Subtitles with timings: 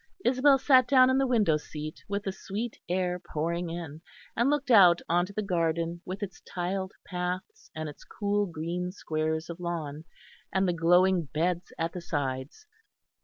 [0.25, 4.01] Isabel sat down in the window seat with the sweet air pouring in
[4.35, 8.91] and looked out on to the garden with its tiled paths and its cool green
[8.91, 10.05] squares of lawn,
[10.51, 12.65] and the glowing beds at the sides.